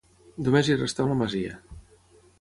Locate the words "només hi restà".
0.47-1.07